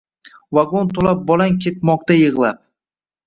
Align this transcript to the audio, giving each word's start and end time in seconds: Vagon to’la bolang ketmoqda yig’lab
Vagon 0.57 0.89
to’la 0.95 1.11
bolang 1.31 1.59
ketmoqda 1.67 2.17
yig’lab 2.21 2.61